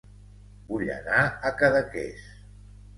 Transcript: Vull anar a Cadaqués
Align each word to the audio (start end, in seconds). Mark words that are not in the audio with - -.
Vull 0.71 0.89
anar 0.95 1.21
a 1.51 1.55
Cadaqués 1.63 2.29